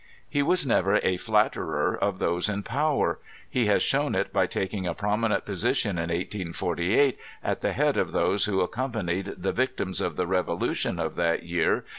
[0.27, 3.19] He was never a flatterer of those in power.
[3.47, 8.11] He has shown it by taking a prominent position, in 1848, at the head of
[8.11, 11.89] those who accompanied the victims of the revolution of that year to SECOND SBBIES, V┬½.